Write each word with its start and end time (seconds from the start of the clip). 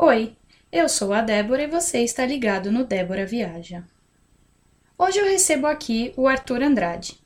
Oi, 0.00 0.36
eu 0.70 0.88
sou 0.88 1.12
a 1.12 1.20
Débora 1.20 1.64
e 1.64 1.66
você 1.66 2.04
está 2.04 2.24
ligado 2.24 2.70
no 2.70 2.84
Débora 2.84 3.26
Viaja. 3.26 3.82
Hoje 4.96 5.18
eu 5.18 5.24
recebo 5.24 5.66
aqui 5.66 6.14
o 6.16 6.28
Arthur 6.28 6.62
Andrade. 6.62 7.18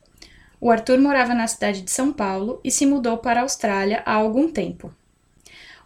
O 0.59 0.71
Arthur 0.71 0.97
morava 0.97 1.35
na 1.35 1.45
cidade 1.45 1.83
de 1.83 1.91
São 1.91 2.11
Paulo 2.11 2.59
e 2.63 2.71
se 2.71 2.87
mudou 2.87 3.19
para 3.19 3.41
a 3.41 3.43
Austrália 3.43 4.01
há 4.03 4.13
algum 4.13 4.51
tempo. 4.51 4.91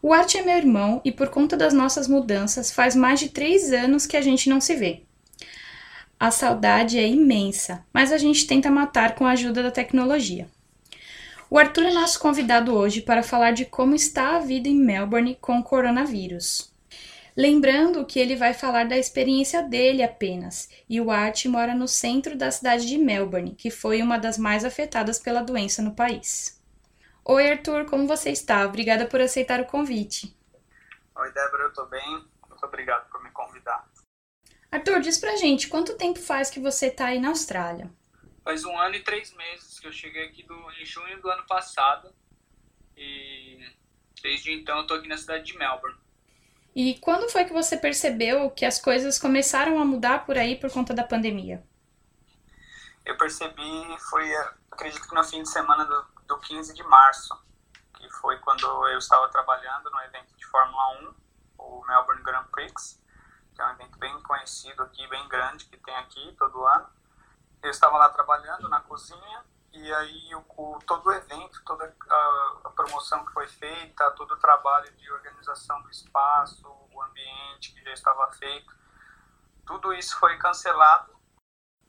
O 0.02 0.14
Art 0.14 0.34
é 0.36 0.42
meu 0.42 0.56
irmão 0.56 1.02
e 1.04 1.12
por 1.12 1.28
conta 1.28 1.58
das 1.58 1.74
nossas 1.74 2.08
mudanças 2.08 2.72
faz 2.72 2.96
mais 2.96 3.20
de 3.20 3.28
três 3.28 3.74
anos 3.74 4.06
que 4.06 4.16
a 4.16 4.22
gente 4.22 4.50
não 4.50 4.62
se 4.62 4.74
vê. 4.74 5.02
A 6.18 6.32
saudade 6.32 6.98
é 6.98 7.06
imensa, 7.06 7.84
mas 7.92 8.14
a 8.14 8.18
gente 8.18 8.48
tenta 8.48 8.72
matar 8.72 9.14
com 9.16 9.26
a 9.26 9.32
ajuda 9.32 9.62
da 9.62 9.72
tecnologia. 9.72 10.48
O 11.50 11.60
Arthur 11.60 11.88
é 11.88 11.92
nosso 11.92 12.18
convidado 12.18 12.74
hoje 12.74 13.02
para 13.02 13.22
falar 13.22 13.52
de 13.52 13.66
como 13.66 13.94
está 13.94 14.38
a 14.38 14.40
vida 14.40 14.70
em 14.70 14.76
Melbourne 14.78 15.38
com 15.42 15.60
o 15.60 15.64
coronavírus. 15.64 16.77
Lembrando 17.38 18.04
que 18.04 18.18
ele 18.18 18.36
vai 18.36 18.52
falar 18.52 18.88
da 18.88 18.98
experiência 18.98 19.62
dele 19.62 20.02
apenas, 20.02 20.72
e 20.90 21.00
o 21.00 21.12
Art 21.12 21.46
mora 21.46 21.76
no 21.76 21.88
centro 21.88 22.36
da 22.36 22.50
cidade 22.50 22.88
de 22.88 22.98
Melbourne, 22.98 23.54
que 23.54 23.70
foi 23.70 24.02
uma 24.02 24.18
das 24.18 24.40
mais 24.40 24.66
afetadas 24.66 25.20
pela 25.20 25.44
doença 25.44 25.84
no 25.84 25.94
país. 25.94 26.60
Oi, 27.24 27.52
Arthur, 27.52 27.86
como 27.86 28.08
você 28.08 28.32
está? 28.32 28.66
Obrigada 28.66 29.06
por 29.06 29.22
aceitar 29.22 29.62
o 29.62 29.68
convite. 29.68 30.36
Oi, 31.16 31.32
Débora, 31.32 31.64
eu 31.66 31.70
estou 31.70 31.86
bem. 31.86 32.26
Muito 32.50 32.66
obrigado 32.66 33.08
por 33.12 33.24
me 33.24 33.30
convidar. 33.30 33.88
Arthur, 34.72 35.00
diz 35.02 35.20
pra 35.20 35.36
gente, 35.36 35.68
quanto 35.68 35.96
tempo 35.96 36.18
faz 36.18 36.50
que 36.50 36.60
você 36.60 36.88
está 36.88 37.08
aí 37.08 37.20
na 37.20 37.30
Austrália? 37.30 37.88
Faz 38.44 38.66
um 38.66 38.76
ano 38.80 38.96
e 38.96 39.04
três 39.04 39.32
meses 39.36 39.80
que 39.80 39.86
eu 39.86 39.92
cheguei 39.92 40.26
aqui 40.26 40.42
do, 40.42 40.56
em 40.72 40.86
junho 40.88 41.22
do 41.22 41.30
ano 41.30 41.46
passado. 41.46 42.12
E 42.96 43.60
desde 44.24 44.52
então 44.54 44.80
eu 44.80 44.88
tô 44.88 44.96
aqui 44.96 45.08
na 45.08 45.18
cidade 45.18 45.46
de 45.46 45.56
Melbourne. 45.56 46.07
E 46.78 47.00
quando 47.00 47.28
foi 47.28 47.44
que 47.44 47.52
você 47.52 47.76
percebeu 47.76 48.52
que 48.52 48.64
as 48.64 48.80
coisas 48.80 49.18
começaram 49.18 49.82
a 49.82 49.84
mudar 49.84 50.28
por 50.28 50.38
aí 50.38 50.56
por 50.56 50.72
conta 50.72 50.94
da 50.94 51.04
pandemia? 51.04 51.66
Eu 53.04 53.18
percebi, 53.18 53.98
foi, 54.12 54.32
acredito 54.72 55.10
que 55.10 55.16
no 55.16 55.24
fim 55.24 55.42
de 55.42 55.50
semana 55.50 55.86
do, 55.86 56.06
do 56.28 56.38
15 56.38 56.76
de 56.76 56.84
março, 56.84 57.36
que 57.96 58.08
foi 58.22 58.38
quando 58.42 58.64
eu 58.90 59.00
estava 59.00 59.28
trabalhando 59.30 59.90
no 59.90 60.00
evento 60.02 60.36
de 60.38 60.46
Fórmula 60.46 61.02
1, 61.02 61.16
o 61.58 61.84
Melbourne 61.88 62.22
Grand 62.22 62.46
Prix, 62.52 63.02
que 63.56 63.60
é 63.60 63.66
um 63.66 63.72
evento 63.72 63.98
bem 63.98 64.22
conhecido 64.22 64.84
aqui, 64.84 65.08
bem 65.08 65.28
grande, 65.28 65.66
que 65.66 65.78
tem 65.78 65.96
aqui 65.96 66.36
todo 66.38 66.64
ano 66.64 66.88
eu 67.64 67.72
estava 67.72 67.98
lá 67.98 68.10
trabalhando 68.10 68.70
na 68.70 68.80
cozinha 68.82 69.44
e 69.74 69.94
aí 69.94 70.36
o, 70.36 70.80
todo 70.86 71.08
o 71.08 71.14
evento, 71.14 71.62
toda 71.66 71.94
a, 72.10 72.60
a, 72.66 72.70
promoção 72.72 73.26
que 73.26 73.34
foi 73.34 73.48
feita, 73.48 74.12
todo 74.12 74.34
o 74.34 74.38
trabalho 74.38 74.92
de 74.94 75.12
organização 75.12 75.82
do 75.82 75.90
espaço, 75.90 76.68
o 76.92 77.02
ambiente 77.04 77.74
que 77.74 77.84
já 77.84 77.94
estava 77.94 78.32
feito, 78.34 78.76
tudo 79.66 79.94
isso 79.94 80.18
foi 80.20 80.38
cancelado. 80.38 81.16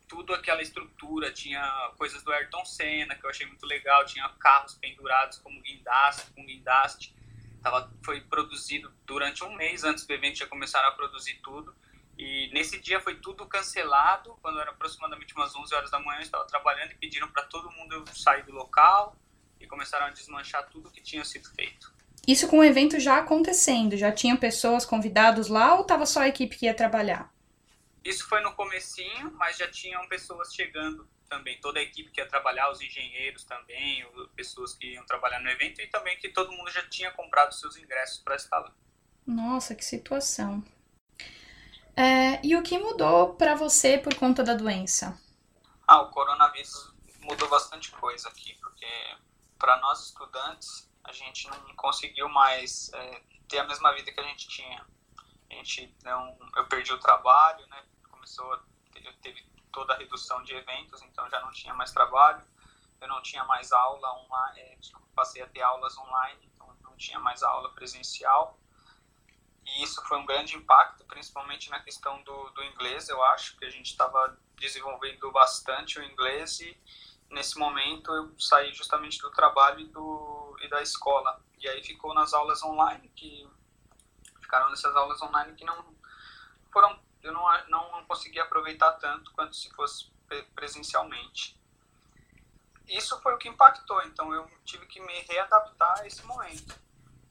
Tudo 0.08 0.32
aquela 0.32 0.62
estrutura, 0.62 1.30
tinha 1.30 1.92
coisas 1.98 2.22
do 2.22 2.32
Ayrton 2.32 2.64
Senna, 2.64 3.14
que 3.14 3.26
eu 3.26 3.30
achei 3.30 3.46
muito 3.46 3.66
legal, 3.66 4.06
tinha 4.06 4.26
carros 4.40 4.74
pendurados 4.74 5.38
como 5.38 5.60
guindaste, 5.60 6.30
com 6.32 6.46
guindaste. 6.46 7.14
Tava, 7.62 7.92
foi 8.02 8.22
produzido 8.22 8.90
durante 9.04 9.44
um 9.44 9.54
mês 9.54 9.84
antes 9.84 10.06
do 10.06 10.12
evento, 10.12 10.38
já 10.38 10.46
começaram 10.46 10.88
a 10.88 10.92
produzir 10.92 11.34
tudo 11.42 11.76
e 12.18 12.50
nesse 12.52 12.80
dia 12.80 13.00
foi 13.00 13.14
tudo 13.14 13.46
cancelado, 13.46 14.36
quando 14.42 14.60
era 14.60 14.72
aproximadamente 14.72 15.32
umas 15.36 15.54
11 15.54 15.72
horas 15.72 15.90
da 15.90 16.00
manhã, 16.00 16.18
eu 16.18 16.24
estava 16.24 16.44
trabalhando 16.46 16.90
e 16.90 16.96
pediram 16.96 17.28
para 17.28 17.44
todo 17.44 17.70
mundo 17.70 18.04
sair 18.12 18.42
do 18.44 18.52
local 18.52 19.16
e 19.60 19.66
começaram 19.68 20.06
a 20.06 20.10
desmanchar 20.10 20.68
tudo 20.68 20.90
que 20.90 21.00
tinha 21.00 21.24
sido 21.24 21.48
feito. 21.54 21.94
Isso 22.26 22.48
com 22.48 22.58
o 22.58 22.64
evento 22.64 22.98
já 22.98 23.18
acontecendo, 23.18 23.96
já 23.96 24.10
tinham 24.10 24.36
pessoas 24.36 24.84
convidados 24.84 25.46
lá 25.46 25.76
ou 25.76 25.82
estava 25.82 26.04
só 26.04 26.22
a 26.22 26.28
equipe 26.28 26.56
que 26.56 26.66
ia 26.66 26.74
trabalhar? 26.74 27.32
Isso 28.04 28.28
foi 28.28 28.40
no 28.40 28.52
comecinho, 28.52 29.30
mas 29.36 29.56
já 29.56 29.70
tinham 29.70 30.06
pessoas 30.08 30.52
chegando 30.52 31.08
também, 31.28 31.60
toda 31.60 31.78
a 31.78 31.82
equipe 31.82 32.10
que 32.10 32.20
ia 32.20 32.26
trabalhar, 32.26 32.68
os 32.70 32.80
engenheiros 32.80 33.44
também, 33.44 34.04
pessoas 34.34 34.74
que 34.74 34.94
iam 34.94 35.06
trabalhar 35.06 35.40
no 35.40 35.48
evento 35.48 35.80
e 35.80 35.86
também 35.86 36.16
que 36.16 36.30
todo 36.30 36.50
mundo 36.50 36.70
já 36.70 36.82
tinha 36.88 37.12
comprado 37.12 37.54
seus 37.54 37.76
ingressos 37.76 38.18
para 38.18 38.34
estar 38.34 38.58
lá. 38.58 38.72
Nossa, 39.24 39.74
que 39.74 39.84
situação. 39.84 40.64
É, 41.98 42.40
e 42.46 42.54
o 42.54 42.62
que 42.62 42.78
mudou 42.78 43.34
para 43.34 43.56
você 43.56 43.98
por 43.98 44.14
conta 44.14 44.44
da 44.44 44.54
doença? 44.54 45.20
Ah, 45.84 46.00
o 46.02 46.10
coronavírus 46.10 46.94
mudou 47.22 47.48
bastante 47.48 47.90
coisa 47.90 48.28
aqui, 48.28 48.54
porque 48.60 48.86
para 49.58 49.76
nós 49.80 50.06
estudantes 50.06 50.88
a 51.02 51.10
gente 51.10 51.50
não 51.50 51.74
conseguiu 51.74 52.28
mais 52.28 52.88
é, 52.94 53.20
ter 53.48 53.58
a 53.58 53.64
mesma 53.64 53.92
vida 53.94 54.12
que 54.12 54.20
a 54.20 54.22
gente 54.22 54.46
tinha. 54.46 54.86
A 55.50 55.54
gente 55.54 55.92
não, 56.04 56.38
eu 56.54 56.68
perdi 56.68 56.92
o 56.92 57.00
trabalho, 57.00 57.66
né? 57.66 57.84
Começou 58.12 58.46
ter, 58.92 59.12
teve 59.14 59.44
toda 59.72 59.92
a 59.92 59.96
redução 59.96 60.40
de 60.44 60.54
eventos, 60.54 61.02
então 61.02 61.28
já 61.28 61.40
não 61.40 61.50
tinha 61.50 61.74
mais 61.74 61.90
trabalho. 61.90 62.46
Eu 63.00 63.08
não 63.08 63.20
tinha 63.22 63.42
mais 63.42 63.72
aula 63.72 64.14
online, 64.20 64.60
é, 64.60 64.78
passei 65.16 65.42
a 65.42 65.48
ter 65.48 65.62
aulas 65.62 65.98
online, 65.98 66.48
então 66.54 66.76
não 66.80 66.96
tinha 66.96 67.18
mais 67.18 67.42
aula 67.42 67.70
presencial 67.70 68.56
e 69.76 69.82
isso 69.82 70.02
foi 70.06 70.18
um 70.18 70.26
grande 70.26 70.56
impacto, 70.56 71.04
principalmente 71.04 71.70
na 71.70 71.80
questão 71.80 72.22
do, 72.22 72.50
do 72.50 72.64
inglês, 72.64 73.08
eu 73.08 73.22
acho, 73.24 73.56
que 73.56 73.64
a 73.64 73.70
gente 73.70 73.90
estava 73.90 74.36
desenvolvendo 74.56 75.30
bastante 75.30 75.98
o 75.98 76.02
inglês 76.02 76.60
e 76.60 76.76
nesse 77.30 77.58
momento 77.58 78.12
eu 78.12 78.34
saí 78.38 78.72
justamente 78.72 79.20
do 79.20 79.30
trabalho 79.30 79.80
e, 79.80 79.86
do, 79.88 80.56
e 80.62 80.68
da 80.68 80.82
escola. 80.82 81.40
E 81.58 81.68
aí 81.68 81.82
ficou 81.82 82.14
nas 82.14 82.32
aulas 82.32 82.62
online, 82.62 83.08
que 83.14 83.48
ficaram 84.40 84.70
nessas 84.70 84.94
aulas 84.96 85.20
online 85.20 85.54
que 85.54 85.64
não 85.64 85.94
foram, 86.72 86.98
eu 87.22 87.32
não, 87.32 87.44
não 87.68 88.04
consegui 88.06 88.40
aproveitar 88.40 88.92
tanto 88.92 89.30
quanto 89.32 89.54
se 89.54 89.70
fosse 89.74 90.10
presencialmente. 90.54 91.58
Isso 92.86 93.20
foi 93.20 93.34
o 93.34 93.38
que 93.38 93.48
impactou, 93.48 94.02
então 94.04 94.32
eu 94.32 94.50
tive 94.64 94.86
que 94.86 95.00
me 95.00 95.20
readaptar 95.20 96.00
a 96.00 96.06
esse 96.06 96.24
momento. 96.24 96.74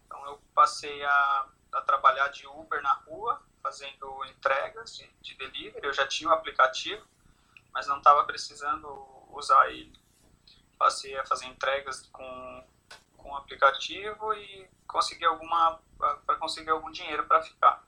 Então 0.05 0.23
eu 0.25 0.37
passei 0.53 1.03
a 1.03 1.47
a 1.77 1.81
trabalhar 1.81 2.27
de 2.29 2.47
Uber 2.47 2.81
na 2.81 2.93
rua, 2.93 3.41
fazendo 3.61 4.25
entregas 4.25 4.97
de, 4.97 5.09
de 5.21 5.35
delivery. 5.35 5.85
Eu 5.85 5.93
já 5.93 6.07
tinha 6.07 6.29
o 6.29 6.33
aplicativo, 6.33 7.05
mas 7.73 7.87
não 7.87 7.97
estava 7.97 8.23
precisando 8.23 8.87
usar 9.31 9.69
ele. 9.69 9.93
Passei 10.77 11.17
a 11.17 11.25
fazer 11.25 11.45
entregas 11.45 12.07
com, 12.11 12.63
com 13.17 13.31
o 13.31 13.35
aplicativo 13.35 14.33
e 14.33 14.67
consegui 14.87 15.25
alguma 15.25 15.79
para 15.97 16.35
conseguir 16.35 16.69
algum 16.69 16.91
dinheiro 16.91 17.25
para 17.25 17.41
ficar. 17.41 17.83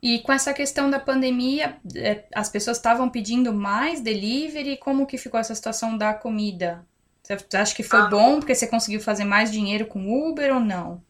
E 0.00 0.20
com 0.20 0.32
essa 0.32 0.54
questão 0.54 0.90
da 0.90 1.00
pandemia, 1.00 1.80
é, 1.96 2.24
as 2.34 2.48
pessoas 2.48 2.76
estavam 2.76 3.10
pedindo 3.10 3.52
mais 3.52 4.00
delivery. 4.00 4.76
Como 4.76 5.06
que 5.06 5.18
ficou 5.18 5.40
essa 5.40 5.54
situação 5.54 5.96
da 5.98 6.14
comida? 6.14 6.86
Você 7.22 7.56
acha 7.56 7.74
que 7.74 7.82
foi 7.82 8.00
ah, 8.00 8.06
bom 8.06 8.38
porque 8.38 8.54
você 8.54 8.66
conseguiu 8.66 9.00
fazer 9.00 9.24
mais 9.24 9.50
dinheiro 9.50 9.86
com 9.86 10.28
Uber 10.28 10.54
ou 10.54 10.60
não? 10.60 11.02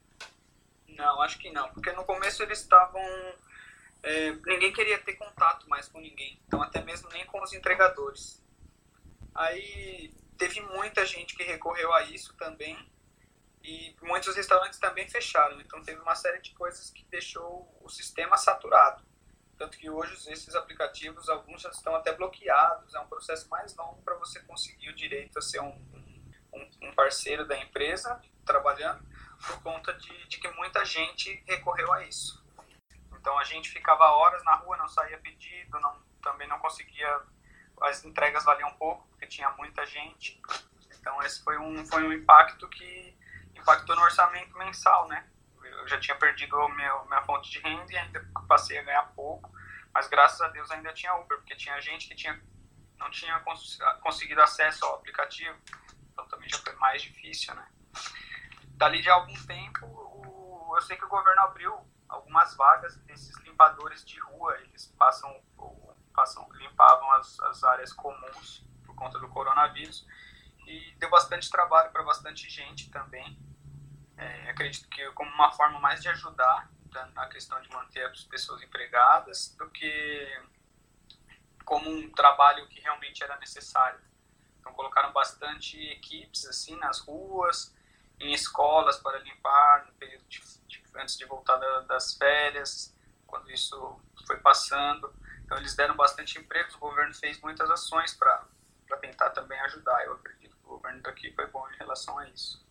Não, 0.99 1.23
acho 1.23 1.39
que 1.39 1.51
não, 1.51 1.71
porque 1.71 1.93
no 1.93 2.05
começo 2.05 2.43
eles 2.43 2.59
estavam. 2.61 3.01
É, 4.03 4.33
ninguém 4.47 4.73
queria 4.73 4.99
ter 4.99 5.15
contato 5.15 5.69
mais 5.69 5.89
com 5.89 6.01
ninguém, 6.01 6.41
então 6.47 6.61
até 6.61 6.83
mesmo 6.83 7.09
nem 7.11 7.25
com 7.27 7.41
os 7.41 7.53
entregadores. 7.53 8.45
Aí 9.33 10.13
teve 10.37 10.61
muita 10.61 11.07
gente 11.07 11.37
que 11.37 11.45
recorreu 11.45 11.93
a 11.93 12.03
isso 12.03 12.35
também 12.35 12.77
e 13.63 13.95
muitos 14.03 14.35
restaurantes 14.35 14.79
também 14.79 15.09
fecharam, 15.09 15.61
então 15.61 15.83
teve 15.83 16.01
uma 16.01 16.15
série 16.15 16.41
de 16.41 16.53
coisas 16.53 16.91
que 16.91 17.05
deixou 17.05 17.73
o 17.81 17.89
sistema 17.89 18.37
saturado. 18.37 19.05
Tanto 19.57 19.77
que 19.79 19.91
hoje 19.91 20.15
esses 20.33 20.55
aplicativos, 20.55 21.29
alguns 21.29 21.63
já 21.63 21.71
estão 21.71 21.95
até 21.95 22.13
bloqueados, 22.13 22.95
é 22.95 23.01
um 23.01 23.09
processo 23.09 23.49
mais 23.49 23.75
longo 23.77 24.01
para 24.03 24.15
você 24.15 24.41
conseguir 24.41 24.91
o 24.91 24.95
direito 24.95 25.39
a 25.39 25.43
ser 25.43 25.61
um, 25.61 25.75
um, 26.53 26.71
um 26.83 26.95
parceiro 26.95 27.47
da 27.47 27.59
empresa 27.59 28.21
trabalhando 28.45 29.05
por 29.47 29.63
conta 29.63 29.93
de, 29.95 30.27
de 30.27 30.39
que 30.39 30.49
muita 30.51 30.85
gente 30.85 31.43
recorreu 31.47 31.93
a 31.93 32.05
isso. 32.05 32.45
Então 33.13 33.39
a 33.39 33.45
gente 33.45 33.71
ficava 33.71 34.05
horas 34.05 34.43
na 34.45 34.55
rua, 34.55 34.77
não 34.77 34.89
saía 34.89 35.19
pedido, 35.19 35.79
não, 35.81 36.01
também 36.23 36.49
não 36.49 36.59
conseguia, 36.59 37.21
as 37.83 38.05
entregas 38.05 38.45
valiam 38.45 38.73
pouco, 38.75 39.07
porque 39.09 39.27
tinha 39.27 39.51
muita 39.51 39.85
gente. 39.87 40.41
Então 40.99 41.23
esse 41.23 41.43
foi 41.43 41.59
um, 41.59 41.85
foi 41.87 42.03
um 42.05 42.13
impacto 42.13 42.69
que 42.69 43.17
impactou 43.55 43.97
no 43.97 44.03
orçamento 44.03 44.57
mensal, 44.57 45.09
né? 45.09 45.29
Eu 45.63 45.87
já 45.87 45.99
tinha 45.99 46.17
perdido 46.17 46.57
a 46.57 46.69
minha 46.69 47.23
fonte 47.23 47.51
de 47.51 47.59
renda 47.61 47.93
e 47.93 47.97
ainda 47.97 48.25
passei 48.49 48.79
a 48.79 48.83
ganhar 48.83 49.03
pouco, 49.15 49.51
mas 49.93 50.09
graças 50.09 50.41
a 50.41 50.49
Deus 50.49 50.71
ainda 50.71 50.93
tinha 50.93 51.15
Uber, 51.17 51.39
porque 51.39 51.55
tinha 51.57 51.81
gente 51.81 52.09
que 52.09 52.15
tinha, 52.15 52.41
não 52.97 53.11
tinha 53.11 53.39
cons 53.41 53.79
conseguido 54.01 54.41
acesso 54.43 54.85
ao 54.85 54.97
aplicativo, 54.97 55.57
então 56.13 56.27
também 56.29 56.49
já 56.49 56.59
foi 56.59 56.75
mais 56.77 57.03
difícil, 57.03 57.55
né? 57.55 57.67
Dali 58.79 59.03
de 59.03 59.11
algum 59.11 59.35
tempo, 59.45 59.87
o, 59.87 60.73
eu 60.75 60.83
sei 60.83 60.97
que 60.97 61.05
o 61.05 61.09
governo 61.09 61.43
abriu 61.43 61.87
algumas 62.09 62.57
vagas 62.57 62.97
desses 63.03 63.37
limpadores 63.39 64.05
de 64.05 64.19
rua, 64.21 64.57
eles 64.61 64.87
passam, 64.99 65.31
passam 66.15 66.49
limpavam 66.53 67.13
as, 67.13 67.39
as 67.41 67.65
áreas 67.65 67.93
comuns 67.93 68.65
por 68.87 68.95
conta 68.95 69.19
do 69.19 69.29
coronavírus 69.29 70.07
e 70.67 70.95
deu 70.99 71.11
bastante 71.11 71.51
trabalho 71.51 71.91
para 71.91 72.03
bastante 72.03 72.49
gente 72.49 72.91
também. 72.91 73.39
É, 74.17 74.51
acredito 74.51 74.89
que 74.89 75.05
como 75.13 75.31
uma 75.31 75.53
forma 75.53 75.79
mais 75.79 76.01
de 76.01 76.09
ajudar, 76.09 76.71
ajuda 76.89 77.07
na 77.15 77.27
questão 77.29 77.61
de 77.61 77.69
manter 77.71 78.05
as 78.07 78.25
pessoas 78.25 78.63
empregadas 78.63 79.55
do 79.59 79.69
que 79.71 80.43
como 81.65 81.89
um 81.91 82.11
trabalho 82.11 82.67
que 82.69 82.81
realmente 82.81 83.23
era 83.23 83.37
necessário. 83.39 84.01
Então 84.59 84.73
colocaram 84.73 85.13
bastante 85.13 85.79
equipes 85.91 86.47
assim 86.47 86.77
nas 86.77 87.01
ruas, 87.01 87.75
em 88.21 88.33
escolas 88.33 88.97
para 88.97 89.19
limpar 89.19 89.87
no 89.87 89.93
período 89.95 90.25
de, 90.29 90.41
de, 90.67 90.83
antes 90.97 91.17
de 91.17 91.25
voltar 91.25 91.57
da, 91.57 91.81
das 91.81 92.15
férias, 92.15 92.95
quando 93.27 93.51
isso 93.51 94.01
foi 94.27 94.37
passando. 94.39 95.13
Então 95.45 95.57
eles 95.57 95.75
deram 95.75 95.97
bastante 95.97 96.39
emprego, 96.39 96.69
o 96.77 96.79
governo 96.79 97.15
fez 97.15 97.41
muitas 97.41 97.71
ações 97.71 98.15
para 98.15 98.47
tentar 99.01 99.31
também 99.31 99.59
ajudar. 99.61 100.05
Eu 100.05 100.15
acredito 100.15 100.57
que 100.57 100.67
o 100.67 100.69
governo 100.69 101.01
daqui 101.03 101.33
foi 101.33 101.47
bom 101.47 101.67
em 101.71 101.77
relação 101.79 102.19
a 102.19 102.29
isso. 102.29 102.67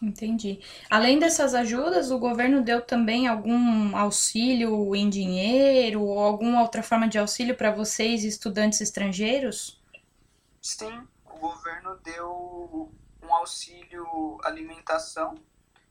Entendi. 0.00 0.60
Além 0.90 1.18
dessas 1.18 1.54
ajudas, 1.54 2.10
o 2.10 2.18
governo 2.18 2.62
deu 2.62 2.82
também 2.82 3.26
algum 3.26 3.96
auxílio 3.96 4.94
em 4.94 5.08
dinheiro 5.08 6.02
ou 6.02 6.18
alguma 6.18 6.60
outra 6.60 6.82
forma 6.82 7.08
de 7.08 7.18
auxílio 7.18 7.56
para 7.56 7.70
vocês, 7.70 8.22
estudantes 8.22 8.80
estrangeiros? 8.82 9.80
Sim, 10.60 11.06
o 11.24 11.38
governo 11.38 11.96
deu 12.04 12.92
um 13.26 13.34
auxílio 13.34 14.38
alimentação, 14.44 15.34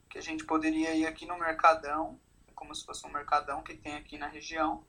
que 0.09 0.17
a 0.17 0.21
gente 0.21 0.45
poderia 0.45 0.95
ir 0.95 1.05
aqui 1.05 1.25
no 1.25 1.37
Mercadão, 1.37 2.19
como 2.53 2.73
se 2.73 2.85
fosse 2.85 3.05
um 3.05 3.11
mercadão 3.11 3.61
que 3.61 3.75
tem 3.75 3.95
aqui 3.95 4.17
na 4.17 4.27
região, 4.27 4.85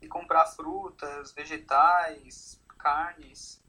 e 0.00 0.06
comprar 0.06 0.46
frutas, 0.46 1.32
vegetais, 1.32 2.60
carnes, 2.78 3.62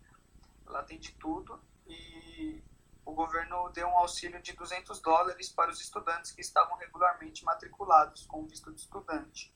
lá 0.65 0.83
tem 0.83 0.99
de 0.99 1.13
tudo. 1.13 1.59
E 1.87 2.61
o 3.05 3.13
governo 3.13 3.69
deu 3.69 3.87
um 3.87 3.97
auxílio 3.97 4.41
de 4.41 4.53
200 4.53 4.99
dólares 5.01 5.49
para 5.49 5.71
os 5.71 5.81
estudantes 5.81 6.31
que 6.31 6.41
estavam 6.41 6.77
regularmente 6.77 7.43
matriculados 7.43 8.25
com 8.27 8.45
visto 8.45 8.71
de 8.71 8.81
estudante 8.81 9.51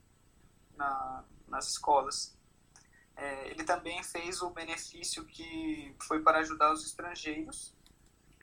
na, 0.75 1.24
nas 1.48 1.69
escolas. 1.69 2.36
É, 3.16 3.50
ele 3.50 3.63
também 3.63 4.01
fez 4.01 4.42
o 4.42 4.50
benefício 4.50 5.24
que 5.25 5.95
foi 6.01 6.24
para 6.24 6.39
ajudar 6.39 6.74
os 6.74 6.83
estrangeiros. 6.83 7.72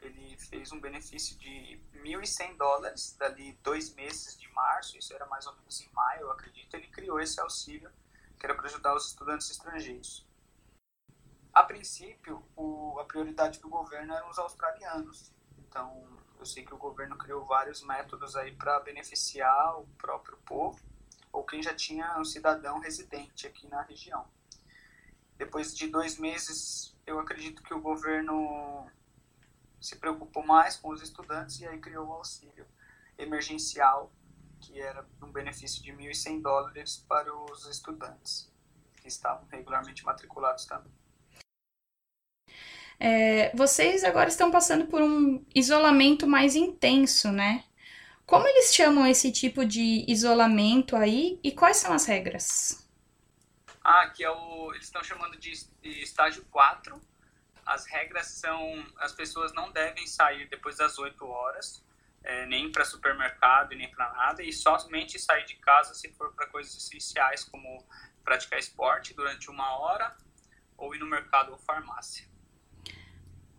Ele 0.03 0.37
fez 0.39 0.73
um 0.73 0.81
benefício 0.81 1.37
de 1.39 1.81
1.100 1.95 2.57
dólares, 2.57 3.15
dali 3.19 3.53
dois 3.63 3.95
meses 3.95 4.39
de 4.39 4.49
março, 4.53 4.97
isso 4.97 5.13
era 5.15 5.27
mais 5.27 5.47
ou 5.47 5.55
menos 5.57 5.81
em 5.81 5.91
maio, 5.93 6.23
eu 6.23 6.33
acredito. 6.33 6.75
Ele 6.75 6.89
criou 6.89 7.21
esse 7.21 7.41
auxílio 7.41 7.91
que 8.39 8.47
era 8.47 8.55
para 8.55 8.67
ajudar 8.67 8.95
os 8.95 9.09
estudantes 9.09 9.51
estrangeiros. 9.51 10.27
A 11.53 11.63
princípio, 11.63 12.43
o, 12.57 12.99
a 12.99 13.05
prioridade 13.05 13.61
do 13.61 13.69
governo 13.69 14.15
eram 14.15 14.31
os 14.31 14.39
australianos. 14.39 15.33
Então, 15.59 16.07
eu 16.39 16.47
sei 16.47 16.65
que 16.65 16.73
o 16.73 16.79
governo 16.79 17.19
criou 17.19 17.45
vários 17.45 17.83
métodos 17.83 18.35
aí 18.35 18.57
para 18.57 18.81
beneficiar 18.81 19.79
o 19.79 19.87
próprio 19.99 20.39
povo 20.39 20.81
ou 21.33 21.45
quem 21.45 21.63
já 21.63 21.75
tinha 21.75 22.19
um 22.19 22.25
cidadão 22.25 22.81
residente 22.81 23.47
aqui 23.47 23.69
na 23.69 23.83
região. 23.83 24.27
Depois 25.37 25.75
de 25.75 25.89
dois 25.89 26.19
meses, 26.19 26.97
eu 27.07 27.19
acredito 27.19 27.63
que 27.63 27.75
o 27.75 27.81
governo 27.81 28.91
se 29.81 29.97
preocupou 29.97 30.45
mais 30.45 30.77
com 30.77 30.91
os 30.91 31.03
estudantes 31.03 31.61
e 31.61 31.67
aí 31.67 31.79
criou 31.79 32.07
o 32.07 32.13
auxílio 32.13 32.67
emergencial, 33.19 34.13
que 34.61 34.81
era 34.81 35.07
um 35.23 35.33
benefício 35.33 35.83
de 35.83 35.93
1.100 35.93 36.43
dólares 36.43 37.05
para 37.09 37.35
os 37.35 37.67
estudantes 37.67 38.51
que 39.01 39.09
estavam 39.09 39.47
regularmente 39.51 40.05
matriculados 40.05 40.67
também. 40.67 40.93
É, 42.99 43.55
vocês 43.57 44.05
agora 44.05 44.29
estão 44.29 44.51
passando 44.51 44.87
por 44.87 45.01
um 45.01 45.43
isolamento 45.55 46.27
mais 46.27 46.55
intenso, 46.55 47.33
né? 47.33 47.65
Como 48.27 48.47
eles 48.47 48.75
chamam 48.75 49.07
esse 49.07 49.33
tipo 49.33 49.65
de 49.65 50.05
isolamento 50.07 50.95
aí 50.95 51.41
e 51.43 51.51
quais 51.51 51.79
são 51.79 51.93
as 51.95 52.05
regras? 52.05 52.87
Ah, 53.83 54.09
que 54.15 54.23
é 54.23 54.31
o. 54.31 54.73
Eles 54.75 54.85
estão 54.85 55.03
chamando 55.03 55.39
de, 55.39 55.51
de 55.83 56.03
estágio 56.03 56.45
4. 56.51 57.01
As 57.71 57.87
regras 57.87 58.27
são: 58.27 58.85
as 58.99 59.13
pessoas 59.13 59.53
não 59.53 59.71
devem 59.71 60.05
sair 60.05 60.49
depois 60.49 60.79
das 60.79 60.99
8 60.99 61.25
horas, 61.25 61.81
é, 62.25 62.45
nem 62.47 62.73
para 62.73 62.85
supermercado, 62.85 63.77
nem 63.77 63.89
para 63.89 64.13
nada, 64.13 64.43
e 64.43 64.53
somente 64.53 65.21
sair 65.21 65.45
de 65.45 65.55
casa 65.55 65.95
se 65.95 66.13
for 66.15 66.33
para 66.35 66.49
coisas 66.49 66.77
essenciais, 66.77 67.45
como 67.45 67.87
praticar 68.25 68.59
esporte 68.59 69.15
durante 69.15 69.49
uma 69.49 69.79
hora, 69.79 70.17
ou 70.77 70.93
ir 70.97 70.99
no 70.99 71.07
mercado 71.07 71.53
ou 71.53 71.59
farmácia. 71.59 72.29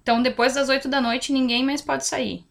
Então, 0.01 0.21
depois 0.21 0.55
das 0.55 0.67
8 0.67 0.89
da 0.89 0.99
noite, 0.99 1.31
ninguém 1.31 1.63
mais 1.63 1.81
pode 1.81 2.05
sair. 2.05 2.45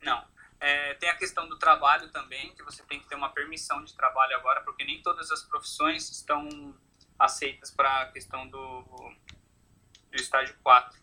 Não. 0.00 0.24
É, 0.58 0.94
tem 0.94 1.10
a 1.10 1.16
questão 1.16 1.46
do 1.46 1.58
trabalho 1.58 2.08
também, 2.08 2.54
que 2.54 2.62
você 2.62 2.82
tem 2.84 3.00
que 3.00 3.06
ter 3.06 3.16
uma 3.16 3.28
permissão 3.28 3.84
de 3.84 3.94
trabalho 3.94 4.34
agora, 4.34 4.62
porque 4.62 4.82
nem 4.82 5.02
todas 5.02 5.30
as 5.30 5.42
profissões 5.42 6.10
estão 6.10 6.74
aceitas 7.18 7.70
para 7.70 8.02
a 8.02 8.06
questão 8.12 8.48
do, 8.48 8.82
do 10.10 10.16
estágio 10.16 10.56
4. 10.62 10.98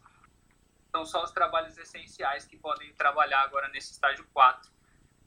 São 0.91 1.05
só 1.05 1.23
os 1.23 1.31
trabalhos 1.31 1.77
essenciais 1.77 2.45
que 2.45 2.57
podem 2.57 2.93
trabalhar 2.93 3.41
agora 3.41 3.67
nesse 3.69 3.91
estágio 3.91 4.25
4. 4.33 4.71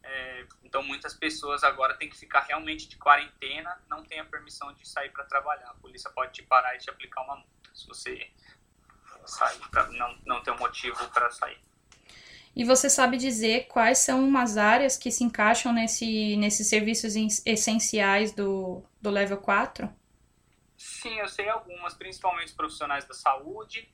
É, 0.03 0.47
então, 0.65 0.83
muitas 0.83 1.15
pessoas 1.15 1.63
agora 1.63 1.95
têm 1.95 2.09
que 2.09 2.17
ficar 2.17 2.41
realmente 2.41 2.89
de 2.89 2.97
quarentena, 2.97 3.81
não 3.89 4.03
tem 4.05 4.19
a 4.19 4.25
permissão 4.25 4.73
de 4.73 4.89
sair 4.89 5.11
para 5.11 5.25
trabalhar. 5.25 5.71
A 5.71 5.75
polícia 5.75 6.11
pode 6.11 6.33
te 6.33 6.43
parar 6.43 6.75
e 6.75 6.79
te 6.79 6.89
aplicar 6.89 7.23
uma 7.23 7.37
multa 7.37 7.71
se 7.75 7.87
você 7.87 8.31
sair, 9.27 9.61
para 9.71 9.87
não, 9.89 10.19
não 10.25 10.43
ter 10.43 10.51
um 10.51 10.59
motivo 10.59 11.09
para 11.11 11.31
sair. 11.31 11.59
E 12.55 12.65
você 12.65 12.91
sabe 12.91 13.17
dizer 13.17 13.67
quais 13.69 13.99
são 13.99 14.25
umas 14.25 14.57
áreas 14.57 14.97
que 14.97 15.11
se 15.11 15.23
encaixam 15.23 15.73
nesse, 15.73 16.37
nesses 16.37 16.67
serviços 16.67 17.15
essenciais 17.47 18.33
do, 18.33 18.83
do 19.01 19.09
level 19.09 19.39
4? 19.39 19.89
Sim, 20.81 21.19
eu 21.19 21.29
sei 21.29 21.47
algumas, 21.47 21.93
principalmente 21.93 22.47
os 22.47 22.55
profissionais 22.55 23.05
da 23.05 23.13
saúde, 23.13 23.87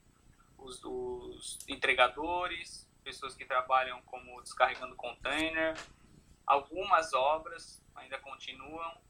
os, 0.57 0.81
os 0.85 1.59
entregadores, 1.67 2.89
pessoas 3.03 3.35
que 3.35 3.45
trabalham 3.45 4.01
como 4.03 4.41
descarregando 4.41 4.95
container, 4.95 5.77
algumas 6.47 7.13
obras 7.13 7.85
ainda 7.93 8.21
continuam, 8.21 9.01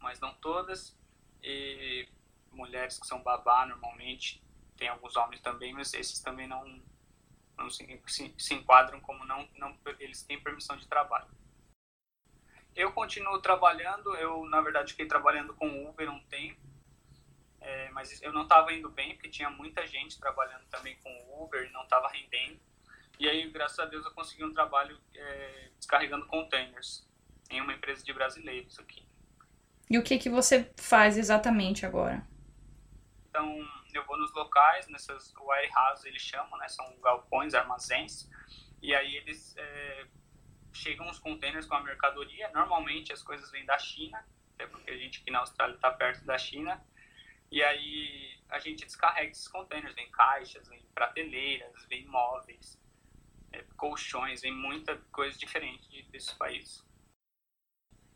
mas 0.00 0.20
não 0.20 0.34
todas, 0.34 0.94
e 1.42 2.06
mulheres 2.50 3.00
que 3.00 3.06
são 3.06 3.22
babá 3.22 3.64
normalmente 3.64 4.44
tem 4.76 4.88
alguns 4.88 5.16
homens 5.16 5.40
também, 5.40 5.72
mas 5.72 5.94
esses 5.94 6.20
também 6.20 6.46
não, 6.46 6.82
não 7.56 7.70
se, 7.70 8.02
se, 8.06 8.34
se 8.36 8.52
enquadram 8.52 9.00
como 9.00 9.24
não, 9.24 9.48
não 9.56 9.78
eles 9.98 10.24
têm 10.24 10.38
permissão 10.38 10.76
de 10.76 10.86
trabalho. 10.86 11.30
Eu 12.76 12.92
continuo 12.92 13.40
trabalhando, 13.40 14.14
eu 14.16 14.44
na 14.44 14.60
verdade 14.60 14.92
fiquei 14.92 15.06
trabalhando 15.06 15.54
com 15.54 15.88
Uber 15.88 16.10
um 16.10 16.22
tempo, 16.24 16.71
é, 17.62 17.90
mas 17.90 18.20
eu 18.22 18.32
não 18.32 18.42
estava 18.42 18.72
indo 18.72 18.88
bem 18.90 19.14
porque 19.14 19.28
tinha 19.28 19.48
muita 19.48 19.86
gente 19.86 20.18
trabalhando 20.18 20.64
também 20.66 20.96
com 20.96 21.42
Uber, 21.42 21.70
não 21.72 21.84
estava 21.84 22.08
rendendo. 22.08 22.60
E 23.18 23.28
aí, 23.28 23.48
graças 23.50 23.78
a 23.78 23.84
Deus, 23.84 24.04
eu 24.04 24.10
consegui 24.12 24.44
um 24.44 24.52
trabalho 24.52 25.00
é, 25.14 25.70
descarregando 25.78 26.26
containers 26.26 27.06
em 27.50 27.60
uma 27.60 27.72
empresa 27.72 28.04
de 28.04 28.12
brasileiros 28.12 28.78
aqui. 28.78 29.06
E 29.88 29.98
o 29.98 30.02
que 30.02 30.18
que 30.18 30.28
você 30.28 30.72
faz 30.76 31.16
exatamente 31.16 31.86
agora? 31.86 32.26
Então, 33.28 33.64
eu 33.94 34.04
vou 34.06 34.18
nos 34.18 34.32
locais, 34.32 34.88
nessas 34.88 35.32
warehouses 35.38 36.04
eles 36.04 36.22
chamam, 36.22 36.58
né? 36.58 36.68
São 36.68 36.98
galpões, 37.00 37.54
armazéns. 37.54 38.28
E 38.80 38.94
aí 38.94 39.16
eles 39.16 39.54
é, 39.56 40.06
chegam 40.72 41.08
os 41.08 41.18
containers 41.18 41.66
com 41.66 41.74
a 41.74 41.82
mercadoria. 41.82 42.50
Normalmente 42.52 43.12
as 43.12 43.22
coisas 43.22 43.50
vêm 43.50 43.64
da 43.64 43.78
China, 43.78 44.26
até 44.54 44.66
porque 44.66 44.90
a 44.90 44.96
gente 44.96 45.20
aqui 45.20 45.30
na 45.30 45.40
Austrália 45.40 45.74
está 45.74 45.90
perto 45.90 46.24
da 46.24 46.36
China. 46.36 46.82
E 47.52 47.62
aí 47.62 48.34
a 48.48 48.58
gente 48.58 48.86
descarrega 48.86 49.30
esses 49.30 49.46
containers, 49.46 49.94
vem 49.94 50.10
caixas, 50.10 50.66
vem 50.68 50.80
prateleiras, 50.94 51.84
vem 51.86 52.06
móveis, 52.06 52.80
é, 53.52 53.62
colchões, 53.76 54.40
vem 54.40 54.54
muita 54.54 54.96
coisa 55.12 55.38
diferente 55.38 56.02
desses 56.04 56.32
países. 56.32 56.82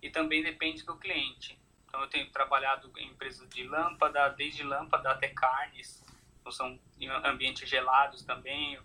E 0.01 0.09
também 0.09 0.43
depende 0.43 0.87
do 0.87 0.97
cliente. 0.97 1.61
Então 1.85 2.01
eu 2.01 2.09
tenho 2.09 2.31
trabalhado 2.31 2.91
em 2.97 3.09
empresas 3.09 3.47
de 3.51 3.63
lâmpada, 3.63 4.31
desde 4.31 4.63
lâmpada 4.63 5.11
até 5.11 5.29
carnes, 5.29 6.03
então 6.41 6.51
são 6.51 6.81
ambientes 7.23 7.69
gelados 7.69 8.23
também, 8.23 8.81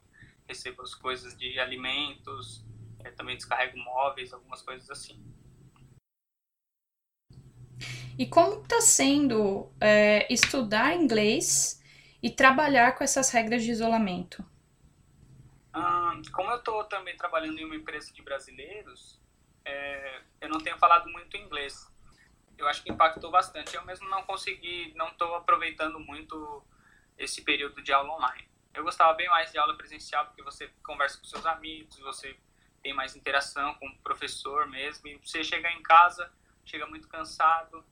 recebo 0.49 0.81
as 0.81 0.93
coisas 0.93 1.37
de 1.37 1.57
alimentos, 1.61 2.65
é, 2.99 3.11
também 3.11 3.37
descarrego 3.37 3.77
móveis, 3.77 4.33
algumas 4.33 4.61
coisas 4.61 4.89
assim. 4.89 5.30
E 8.17 8.25
como 8.25 8.61
está 8.61 8.81
sendo 8.81 9.71
é, 9.79 10.31
estudar 10.31 10.95
inglês 10.95 11.81
e 12.21 12.29
trabalhar 12.29 12.95
com 12.95 13.03
essas 13.03 13.29
regras 13.31 13.63
de 13.63 13.71
isolamento? 13.71 14.43
Hum, 15.75 16.21
como 16.31 16.51
eu 16.51 16.57
estou 16.57 16.83
também 16.85 17.15
trabalhando 17.15 17.59
em 17.59 17.65
uma 17.65 17.75
empresa 17.75 18.11
de 18.13 18.21
brasileiros, 18.21 19.19
é, 19.65 20.21
eu 20.41 20.49
não 20.49 20.59
tenho 20.59 20.77
falado 20.77 21.09
muito 21.09 21.37
inglês 21.37 21.91
eu 22.61 22.67
acho 22.67 22.83
que 22.83 22.91
impactou 22.91 23.31
bastante. 23.31 23.75
Eu 23.75 23.83
mesmo 23.83 24.07
não 24.07 24.23
consegui, 24.23 24.93
não 24.95 25.09
estou 25.09 25.35
aproveitando 25.35 25.99
muito 25.99 26.63
esse 27.17 27.41
período 27.41 27.81
de 27.81 27.91
aula 27.91 28.13
online. 28.13 28.47
Eu 28.73 28.83
gostava 28.83 29.13
bem 29.13 29.27
mais 29.27 29.51
de 29.51 29.57
aula 29.57 29.75
presencial 29.75 30.25
porque 30.27 30.43
você 30.43 30.71
conversa 30.83 31.17
com 31.17 31.25
seus 31.25 31.45
amigos, 31.45 31.99
você 31.99 32.37
tem 32.81 32.93
mais 32.93 33.15
interação 33.15 33.73
com 33.75 33.87
o 33.87 33.97
professor 33.99 34.67
mesmo. 34.67 35.07
E 35.07 35.17
você 35.17 35.43
chega 35.43 35.69
em 35.71 35.81
casa, 35.81 36.31
chega 36.65 36.85
muito 36.87 37.07
cansado, 37.07 37.83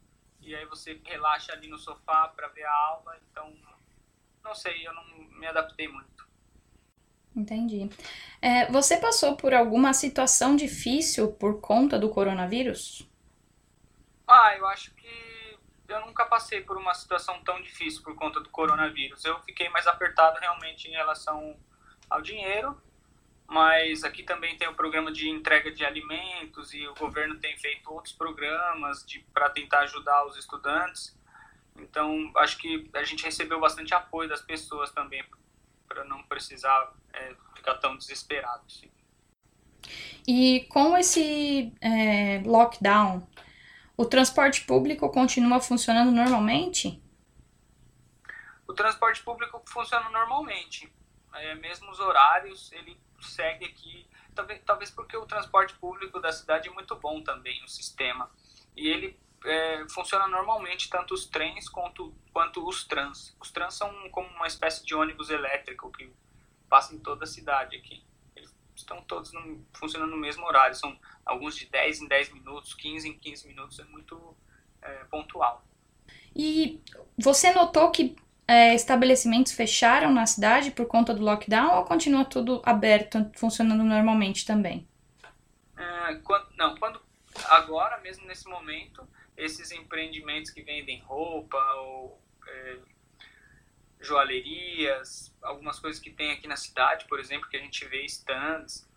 e 0.42 0.56
aí 0.56 0.66
você 0.66 1.00
relaxa 1.06 1.54
ali 1.54 1.68
no 1.68 1.78
sofá 1.78 2.28
para 2.30 2.48
ver 2.48 2.66
a 2.66 2.74
aula. 2.74 3.18
Então, 3.30 3.56
não 4.44 4.56
sei, 4.56 4.88
eu 4.88 4.94
não 4.94 5.04
me 5.38 5.46
adaptei 5.48 5.88
muito. 5.88 6.28
Entendi. 7.36 7.90
É, 8.42 8.72
você 8.72 8.98
passou 8.98 9.36
por 9.36 9.54
alguma 9.54 9.94
situação 9.94 10.56
difícil 10.56 11.32
por 11.34 11.62
conta 11.62 12.00
do 12.00 12.10
coronavírus? 12.10 13.08
Ah, 14.28 14.56
eu 14.58 14.66
acho 14.68 14.94
que 14.96 15.58
eu 15.88 16.06
nunca 16.06 16.26
passei 16.26 16.62
por 16.62 16.78
uma 16.78 16.94
situação 16.94 17.42
tão 17.44 17.62
difícil 17.62 18.04
por 18.04 18.16
conta 18.16 18.40
do 18.40 18.50
coronavírus. 18.50 19.26
Eu 19.26 19.40
fiquei 19.42 19.70
mais 19.70 19.88
apertado 19.88 20.40
realmente 20.40 20.88
em 20.88 20.92
relação 20.92 21.58
ao 22.10 22.22
dinheiro, 22.22 22.80
mas 23.50 24.03
aqui 24.03 24.22
também 24.22 24.56
tem 24.58 24.68
o 24.68 24.75
programa 24.75 25.12
de 25.12 25.27
entrega 25.27 25.72
de 25.72 25.84
alimentos 25.84 26.72
e 26.72 26.88
o 26.88 26.94
governo 26.94 27.36
tem 27.39 27.58
feito 27.58 27.91
outros 27.91 28.13
programas 28.13 29.03
para 29.34 29.50
tentar 29.50 29.79
ajudar 29.79 30.24
os 30.27 30.38
estudantes. 30.38 31.18
Então, 31.75 32.32
acho 32.38 32.58
que 32.60 32.88
a 32.94 33.03
gente 33.03 33.24
recebeu 33.24 33.60
bastante 33.60 33.94
apoio 33.94 34.29
das 34.29 34.41
pessoas 34.41 34.91
também 34.91 35.24
para 35.88 36.03
não 36.03 36.22
precisar 36.24 36.94
é, 37.12 37.36
ficar 37.56 37.75
tão 37.77 37.98
desesperado. 37.98 38.63
Assim. 38.68 38.91
E 40.27 40.68
com 40.70 40.96
esse 40.96 41.74
é, 41.82 42.44
lockdown, 42.46 43.27
o 43.98 44.06
transporte 44.06 44.63
público 44.63 45.10
continua 45.10 45.60
funcionando 45.60 46.12
normalmente? 46.12 47.01
O 48.68 48.74
transporte 48.74 49.24
público 49.24 49.60
funciona 49.68 50.08
normalmente. 50.12 50.94
É, 51.34 51.56
mesmo 51.56 51.89
os 51.89 52.00
horários, 52.00 52.72
ele 52.74 52.96
segue 53.22 53.66
aqui. 53.66 54.08
Talvez, 54.36 54.62
talvez 54.66 54.92
porque 54.92 55.18
o 55.18 55.26
transporte 55.26 55.74
público 55.76 56.20
da 56.20 56.32
cidade 56.32 56.70
é 56.70 56.72
muito 56.72 56.96
bom 56.96 57.22
também, 57.22 57.64
o 57.64 57.68
sistema. 57.68 58.30
E 58.76 58.88
ele 58.88 59.20
é, 59.46 59.86
funciona 59.90 60.28
normalmente, 60.28 60.90
tanto 60.90 61.14
os 61.14 61.26
trens 61.26 61.68
quanto, 61.70 62.14
quanto 62.32 62.68
os 62.68 62.84
trans. 62.84 63.36
Os 63.40 63.52
trans 63.52 63.74
são 63.76 64.10
como 64.10 64.28
uma 64.30 64.48
espécie 64.48 64.86
de 64.86 64.96
ônibus 64.96 65.30
elétrico 65.30 65.92
que 65.92 66.12
passa 66.70 66.94
em 66.94 67.00
toda 67.00 67.24
a 67.24 67.28
cidade 67.28 67.76
aqui. 67.76 68.04
Eles 68.36 68.54
estão 68.76 69.02
todos 69.04 69.32
no, 69.34 69.66
funcionando 69.74 70.12
no 70.12 70.18
mesmo 70.18 70.46
horário, 70.46 70.76
são 70.76 70.98
alguns 71.26 71.56
de 71.56 71.66
10 71.66 72.02
em 72.02 72.08
10 72.08 72.34
minutos, 72.34 72.74
15 72.74 73.10
em 73.10 73.18
15 73.18 73.48
minutos, 73.48 73.80
é 73.80 73.84
muito 73.86 74.36
é, 74.82 75.04
pontual. 75.06 75.66
E 76.36 76.82
você 77.18 77.52
notou 77.52 77.92
que 77.92 78.16
é, 78.50 78.74
estabelecimentos 78.74 79.51
fecharam 79.51 80.12
na 80.12 80.25
cidade 80.25 80.72
por 80.72 80.88
conta 80.88 81.13
do 81.13 81.24
lockdown 81.24 81.77
ou 81.77 81.86
continua 81.86 82.25
tudo 82.25 82.63
aberto, 82.65 83.29
funcionando 83.36 83.84
normalmente 83.84 84.44
também? 84.44 84.89
É, 85.77 86.15
quando, 86.24 86.48
não, 86.58 86.75
quando 86.75 87.00
agora 87.46 88.00
mesmo 88.00 88.25
nesse 88.25 88.50
momento 88.50 89.08
esses 89.38 89.72
empreendimentos 89.72 90.50
que 90.50 90.63
vendem 90.63 91.00
roupa 91.01 91.63
ou 91.75 92.20
é, 92.48 92.77
joalherias, 94.01 95.32
algumas 95.44 95.77
coisas 95.77 96.01
que 96.01 96.10
tem 96.10 96.32
aqui 96.32 96.48
na 96.48 96.58
cidade, 96.58 97.06
por 97.08 97.20
exemplo, 97.20 97.48
que 97.50 97.56
a 97.56 97.62
gente 97.62 97.86
vê 97.86 98.03
stands, 98.06 98.89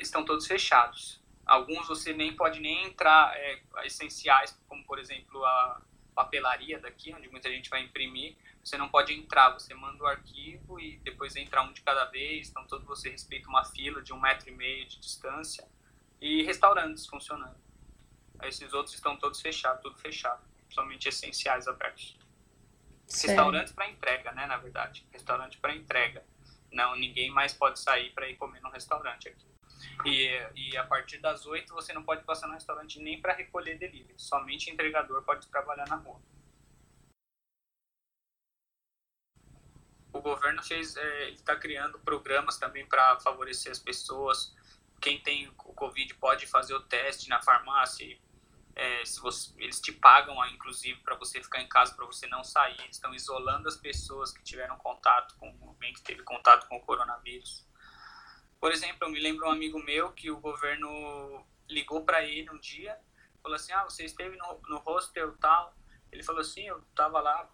estão 0.00 0.24
todos 0.24 0.46
fechados. 0.46 1.20
Alguns 1.44 1.88
você 1.88 2.12
nem 2.12 2.32
pode 2.36 2.60
nem 2.60 2.84
entrar, 2.84 3.36
é, 3.36 3.60
essenciais, 3.84 4.56
como 4.68 4.84
por 4.84 5.00
exemplo 5.00 5.44
a 5.44 5.82
papelaria 6.14 6.78
daqui, 6.78 7.12
onde 7.12 7.28
muita 7.28 7.50
gente 7.50 7.68
vai 7.68 7.82
imprimir, 7.82 8.36
você 8.62 8.78
não 8.78 8.88
pode 8.88 9.12
entrar, 9.12 9.50
você 9.50 9.74
manda 9.74 10.02
o 10.02 10.06
arquivo 10.06 10.78
e 10.78 10.98
depois 10.98 11.34
entra 11.34 11.62
um 11.62 11.72
de 11.72 11.80
cada 11.82 12.04
vez, 12.04 12.48
então 12.48 12.64
todo 12.66 12.86
você 12.86 13.10
respeita 13.10 13.48
uma 13.48 13.64
fila 13.64 14.00
de 14.00 14.12
um 14.12 14.20
metro 14.20 14.48
e 14.48 14.52
meio 14.52 14.86
de 14.86 15.00
distância 15.00 15.68
e 16.20 16.42
restaurantes 16.42 17.06
funcionando. 17.06 17.56
Esses 18.42 18.72
outros 18.72 18.94
estão 18.94 19.16
todos 19.16 19.40
fechados, 19.40 19.82
tudo 19.82 19.98
fechado, 19.98 20.42
somente 20.70 21.08
essenciais 21.08 21.66
abertos. 21.66 22.16
Restaurantes 23.06 23.72
para 23.72 23.90
entrega, 23.90 24.32
né, 24.32 24.46
na 24.46 24.56
verdade. 24.56 25.06
Restaurante 25.12 25.58
para 25.58 25.74
entrega. 25.74 26.24
Não, 26.70 26.96
ninguém 26.96 27.30
mais 27.30 27.52
pode 27.52 27.78
sair 27.78 28.10
para 28.10 28.28
ir 28.28 28.36
comer 28.36 28.60
no 28.62 28.70
restaurante 28.70 29.28
aqui. 29.28 29.46
E, 30.04 30.30
e 30.54 30.76
a 30.76 30.84
partir 30.84 31.18
das 31.18 31.44
8 31.44 31.74
você 31.74 31.92
não 31.92 32.02
pode 32.02 32.24
passar 32.24 32.46
no 32.46 32.54
restaurante 32.54 33.00
nem 33.00 33.20
para 33.20 33.34
recolher 33.34 33.76
delivery. 33.76 34.14
Somente 34.16 34.70
entregador 34.70 35.22
pode 35.22 35.46
trabalhar 35.48 35.86
na 35.88 35.96
rua. 35.96 36.20
O 40.12 40.20
governo 40.20 40.62
fez, 40.62 40.96
é, 40.96 41.30
está 41.30 41.56
criando 41.56 41.98
programas 42.00 42.58
também 42.58 42.86
para 42.86 43.18
favorecer 43.20 43.72
as 43.72 43.78
pessoas. 43.78 44.54
Quem 45.00 45.20
tem 45.20 45.48
o 45.48 45.72
Covid 45.74 46.14
pode 46.14 46.46
fazer 46.46 46.74
o 46.74 46.80
teste 46.80 47.28
na 47.28 47.42
farmácia 47.42 48.18
é, 48.74 49.04
se 49.04 49.20
você, 49.20 49.52
eles 49.58 49.80
te 49.80 49.92
pagam, 49.92 50.34
inclusive, 50.46 50.98
para 51.00 51.14
você 51.16 51.42
ficar 51.42 51.60
em 51.60 51.68
casa, 51.68 51.94
para 51.94 52.06
você 52.06 52.26
não 52.26 52.42
sair. 52.42 52.80
Eles 52.80 52.96
estão 52.96 53.14
isolando 53.14 53.68
as 53.68 53.76
pessoas 53.76 54.32
que 54.32 54.42
tiveram 54.42 54.76
contato 54.78 55.36
com 55.36 55.54
alguém 55.62 55.92
que 55.92 56.02
teve 56.02 56.22
contato 56.22 56.66
com 56.68 56.76
o 56.76 56.80
coronavírus. 56.80 57.66
Por 58.58 58.72
exemplo, 58.72 58.98
eu 59.02 59.10
me 59.10 59.20
lembro 59.20 59.46
um 59.46 59.50
amigo 59.50 59.78
meu 59.82 60.12
que 60.12 60.30
o 60.30 60.40
governo 60.40 61.44
ligou 61.68 62.04
para 62.04 62.24
ele 62.24 62.50
um 62.50 62.58
dia, 62.58 62.98
falou 63.42 63.56
assim: 63.56 63.72
Ah, 63.72 63.84
você 63.84 64.04
esteve 64.04 64.36
no, 64.36 64.60
no 64.68 64.78
hostel 64.78 65.36
tal. 65.38 65.74
Ele 66.10 66.22
falou 66.22 66.40
assim: 66.40 66.62
Eu 66.62 66.78
estava 66.78 67.20
lá. 67.20 67.50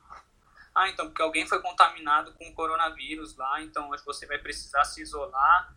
Ah, 0.78 0.88
então, 0.88 1.06
porque 1.06 1.22
alguém 1.22 1.46
foi 1.46 1.60
contaminado 1.60 2.32
com 2.34 2.48
o 2.48 2.54
coronavírus 2.54 3.36
lá, 3.36 3.60
então 3.60 3.90
você 4.04 4.26
vai 4.26 4.38
precisar 4.38 4.84
se 4.84 5.02
isolar 5.02 5.76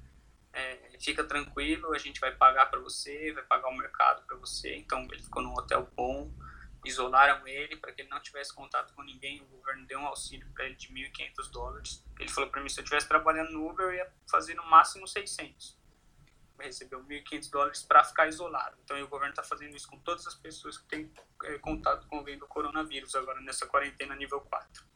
é, 0.53 0.97
fica 0.99 1.23
tranquilo, 1.23 1.93
a 1.93 1.97
gente 1.97 2.19
vai 2.19 2.35
pagar 2.35 2.65
para 2.67 2.79
você, 2.79 3.31
vai 3.31 3.43
pagar 3.43 3.69
o 3.69 3.77
mercado 3.77 4.25
para 4.25 4.35
você. 4.37 4.75
Então 4.75 5.07
ele 5.11 5.21
ficou 5.21 5.41
num 5.41 5.53
hotel 5.53 5.89
bom, 5.95 6.31
isolaram 6.85 7.47
ele 7.47 7.75
para 7.77 7.91
que 7.91 8.01
ele 8.01 8.09
não 8.09 8.19
tivesse 8.19 8.53
contato 8.53 8.93
com 8.93 9.01
ninguém. 9.03 9.41
O 9.41 9.45
governo 9.45 9.85
deu 9.85 9.99
um 9.99 10.07
auxílio 10.07 10.47
para 10.53 10.65
ele 10.65 10.75
de 10.75 10.89
1.500 10.89 11.51
dólares. 11.51 12.05
Ele 12.19 12.29
falou 12.29 12.49
para 12.49 12.61
mim: 12.61 12.69
se 12.69 12.79
eu 12.79 12.83
estivesse 12.83 13.07
trabalhando 13.07 13.51
no 13.51 13.69
Uber, 13.69 13.87
eu 13.87 13.93
ia 13.93 14.13
fazer 14.29 14.53
no 14.55 14.65
máximo 14.65 15.07
600. 15.07 15.79
Recebeu 16.59 17.03
1.500 17.03 17.49
dólares 17.49 17.83
para 17.83 18.03
ficar 18.03 18.27
isolado. 18.27 18.77
Então 18.83 19.01
o 19.01 19.07
governo 19.07 19.31
está 19.31 19.41
fazendo 19.41 19.75
isso 19.75 19.87
com 19.87 19.97
todas 19.99 20.27
as 20.27 20.35
pessoas 20.35 20.77
que 20.77 20.85
têm 20.85 21.11
é, 21.43 21.57
contato 21.57 22.05
com 22.07 22.17
alguém 22.17 22.37
do 22.37 22.45
coronavírus 22.45 23.15
agora 23.15 23.39
nessa 23.41 23.65
quarentena 23.65 24.15
nível 24.15 24.41
4. 24.41 24.90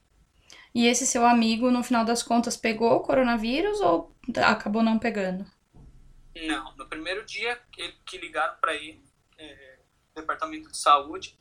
E 0.75 0.87
esse 0.87 1.07
seu 1.07 1.25
amigo, 1.25 1.71
no 1.71 1.81
final 1.81 2.03
das 2.03 2.21
contas, 2.21 2.57
pegou 2.57 2.97
o 2.97 2.99
coronavírus 2.99 3.79
ou 3.79 4.13
acabou 4.45 4.83
não 4.83 4.99
pegando? 4.99 5.49
Não, 6.35 6.75
no 6.75 6.85
primeiro 6.85 7.25
dia 7.25 7.57
que, 7.71 8.17
ligaram 8.17 8.57
para 8.59 8.73
ele, 8.73 9.01
é, 9.37 9.79
departamento 10.13 10.69
de 10.69 10.77
saúde 10.77 11.39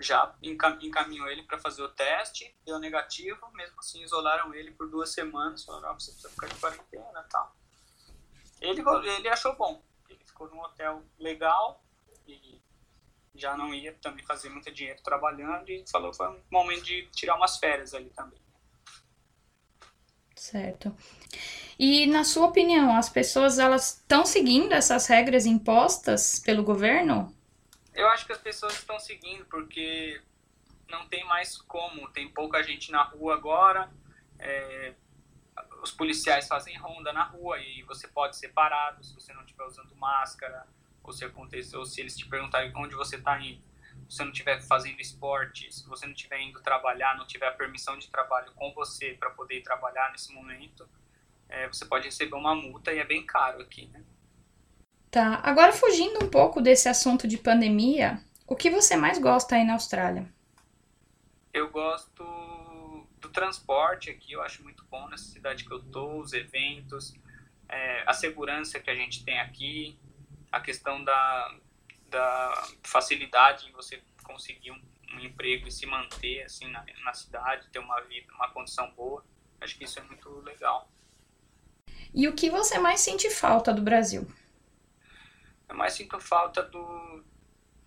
já 0.00 0.34
encaminhou 0.42 1.28
ele 1.28 1.44
para 1.44 1.60
fazer 1.60 1.80
o 1.80 1.88
teste, 1.88 2.52
deu 2.66 2.80
negativo, 2.80 3.38
mesmo 3.52 3.78
assim 3.78 4.02
isolaram 4.02 4.52
ele 4.52 4.72
por 4.72 4.90
duas 4.90 5.10
semanas, 5.10 5.64
falaram, 5.64 5.94
você 5.94 6.10
precisa 6.10 6.30
ficar 6.30 6.48
de 6.48 6.54
quarentena 6.56 7.24
e 7.24 7.28
tal. 7.30 7.56
Ele, 8.60 8.82
ele 9.16 9.28
achou 9.28 9.54
bom, 9.54 9.80
ele 10.08 10.24
ficou 10.24 10.48
num 10.48 10.60
hotel 10.60 11.04
legal 11.20 11.84
e 12.26 12.60
já 13.32 13.56
não 13.56 13.72
ia 13.72 13.92
também 14.02 14.26
fazer 14.26 14.48
muito 14.48 14.72
dinheiro 14.72 15.00
trabalhando 15.04 15.70
e 15.70 15.84
falou 15.88 16.10
que 16.10 16.16
foi 16.16 16.30
um 16.30 16.42
momento 16.50 16.82
de 16.82 17.06
tirar 17.12 17.36
umas 17.36 17.58
férias 17.58 17.94
ali 17.94 18.10
também. 18.10 18.41
Certo. 20.42 20.92
E 21.78 22.04
na 22.08 22.24
sua 22.24 22.48
opinião, 22.48 22.96
as 22.96 23.08
pessoas 23.08 23.60
elas 23.60 23.98
estão 23.98 24.26
seguindo 24.26 24.72
essas 24.72 25.06
regras 25.06 25.46
impostas 25.46 26.40
pelo 26.40 26.64
governo? 26.64 27.32
Eu 27.94 28.08
acho 28.08 28.26
que 28.26 28.32
as 28.32 28.38
pessoas 28.38 28.72
estão 28.74 28.98
seguindo 28.98 29.44
porque 29.44 30.20
não 30.88 31.06
tem 31.06 31.24
mais 31.26 31.56
como. 31.56 32.08
Tem 32.08 32.28
pouca 32.28 32.60
gente 32.60 32.90
na 32.90 33.04
rua 33.04 33.34
agora. 33.34 33.88
É, 34.36 34.94
os 35.80 35.92
policiais 35.92 36.48
fazem 36.48 36.76
ronda 36.76 37.12
na 37.12 37.22
rua 37.22 37.60
e 37.60 37.84
você 37.84 38.08
pode 38.08 38.36
ser 38.36 38.48
parado 38.48 39.04
se 39.04 39.14
você 39.14 39.32
não 39.32 39.42
estiver 39.42 39.64
usando 39.64 39.94
máscara 39.94 40.66
ou 41.04 41.12
se 41.12 41.24
acontecer, 41.24 41.76
ou 41.76 41.86
se 41.86 42.00
eles 42.00 42.16
te 42.16 42.26
perguntarem 42.26 42.72
onde 42.74 42.96
você 42.96 43.14
está 43.14 43.40
indo 43.40 43.71
você 44.12 44.24
não 44.24 44.32
estiver 44.32 44.60
fazendo 44.60 45.00
esporte, 45.00 45.72
se 45.72 45.88
você 45.88 46.04
não 46.04 46.12
estiver 46.12 46.40
indo 46.40 46.60
trabalhar, 46.60 47.16
não 47.16 47.26
tiver 47.26 47.48
a 47.48 47.52
permissão 47.52 47.98
de 47.98 48.10
trabalho 48.10 48.52
com 48.52 48.72
você 48.74 49.16
para 49.18 49.30
poder 49.30 49.56
ir 49.56 49.62
trabalhar 49.62 50.12
nesse 50.12 50.32
momento, 50.34 50.86
é, 51.48 51.66
você 51.66 51.86
pode 51.86 52.04
receber 52.04 52.34
uma 52.34 52.54
multa 52.54 52.92
e 52.92 52.98
é 52.98 53.04
bem 53.04 53.24
caro 53.24 53.62
aqui, 53.62 53.86
né? 53.86 54.02
Tá. 55.10 55.40
Agora 55.42 55.72
fugindo 55.72 56.24
um 56.24 56.28
pouco 56.28 56.60
desse 56.60 56.88
assunto 56.88 57.26
de 57.26 57.38
pandemia, 57.38 58.22
o 58.46 58.54
que 58.54 58.70
você 58.70 58.96
mais 58.96 59.18
gosta 59.18 59.56
aí 59.56 59.64
na 59.64 59.74
Austrália? 59.74 60.26
Eu 61.52 61.70
gosto 61.70 62.24
do 63.18 63.28
transporte 63.30 64.10
aqui, 64.10 64.32
eu 64.32 64.42
acho 64.42 64.62
muito 64.62 64.84
bom 64.90 65.08
nessa 65.08 65.24
cidade 65.24 65.64
que 65.64 65.72
eu 65.72 65.82
tô, 65.82 66.18
os 66.18 66.34
eventos, 66.34 67.14
é, 67.66 68.02
a 68.06 68.12
segurança 68.12 68.78
que 68.78 68.90
a 68.90 68.94
gente 68.94 69.24
tem 69.24 69.40
aqui, 69.40 69.98
a 70.50 70.60
questão 70.60 71.02
da, 71.02 71.54
da 72.12 72.68
facilidade 72.84 73.68
em 73.68 73.72
você 73.72 74.00
conseguir 74.22 74.70
um, 74.70 74.80
um 75.14 75.20
emprego 75.20 75.66
e 75.66 75.72
se 75.72 75.86
manter 75.86 76.42
assim 76.42 76.68
na, 76.68 76.84
na 77.02 77.12
cidade, 77.12 77.68
ter 77.70 77.80
uma 77.80 78.00
vida, 78.02 78.32
uma 78.34 78.50
condição 78.50 78.88
boa. 78.92 79.24
Acho 79.60 79.76
que 79.76 79.84
isso 79.84 79.98
é 79.98 80.02
muito 80.02 80.28
legal. 80.40 80.88
E 82.14 82.28
o 82.28 82.34
que 82.34 82.50
você 82.50 82.78
mais 82.78 83.00
sente 83.00 83.28
falta 83.30 83.72
do 83.72 83.82
Brasil? 83.82 84.26
eu 85.72 85.76
mais 85.76 85.94
sinto 85.94 86.20
falta 86.20 86.62
do, 86.62 87.24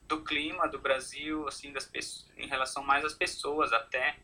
do 0.07 0.23
clima 0.23 0.67
do 0.67 0.79
Brasil, 0.79 1.47
assim, 1.47 1.71
das 1.71 1.85
pessoas, 1.85 2.27
em 2.35 2.47
relação 2.47 2.83
mais 2.83 3.05
às 3.05 3.13
pessoas 3.13 3.71
até. 3.71 4.17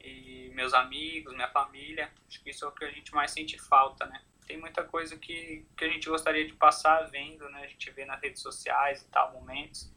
E 0.00 0.50
meus 0.54 0.72
amigos, 0.72 1.34
minha 1.34 1.50
família, 1.50 2.10
acho 2.26 2.42
que 2.42 2.50
isso 2.50 2.64
é 2.64 2.68
o 2.68 2.72
que 2.72 2.84
a 2.84 2.90
gente 2.90 3.14
mais 3.14 3.30
sente 3.30 3.58
falta, 3.58 4.06
né? 4.06 4.22
Tem 4.48 4.58
muita 4.58 4.82
coisa 4.82 5.14
que, 5.18 5.66
que 5.76 5.84
a 5.84 5.88
gente 5.90 6.08
gostaria 6.08 6.46
de 6.46 6.54
passar 6.54 7.02
vendo, 7.10 7.46
né? 7.50 7.64
A 7.64 7.66
gente 7.66 7.90
vê 7.90 8.06
nas 8.06 8.18
redes 8.18 8.40
sociais 8.40 9.02
e 9.02 9.04
tal, 9.08 9.30
momentos. 9.34 9.92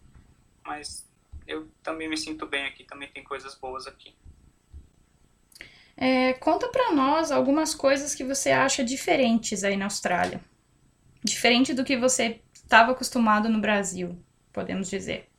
Mas 0.62 1.10
eu 1.48 1.72
também 1.82 2.10
me 2.10 2.18
sinto 2.18 2.46
bem 2.46 2.66
aqui, 2.66 2.84
também 2.84 3.10
tem 3.10 3.24
coisas 3.24 3.56
boas 3.56 3.88
aqui. 3.88 4.14
É, 5.96 6.34
conta 6.34 6.68
para 6.68 6.92
nós 6.92 7.32
algumas 7.32 7.74
coisas 7.74 8.14
que 8.14 8.26
você 8.26 8.52
acha 8.52 8.84
diferentes 8.84 9.64
aí 9.64 9.78
na 9.78 9.86
Austrália. 9.86 10.42
Diferente 11.24 11.74
do 11.74 11.86
que 11.86 11.96
você 11.96 12.42
estava 12.54 12.92
acostumado 12.92 13.48
no 13.48 13.62
Brasil, 13.62 14.22
podemos 14.52 14.90
dizer. 14.90 15.30